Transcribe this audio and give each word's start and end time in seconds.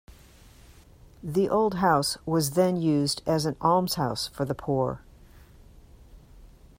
The 1.21 1.47
old 1.47 1.75
house 1.75 2.17
was 2.25 2.53
then 2.55 2.75
used 2.81 3.21
as 3.27 3.45
an 3.45 3.55
almshouse 3.61 4.25
for 4.29 4.45
the 4.45 4.55
poor. 4.55 5.03